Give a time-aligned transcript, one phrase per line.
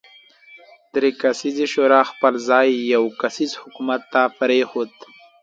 [0.93, 4.91] درې کسیزې شورا خپل ځای یو کسیز حکومت ته پرېښود.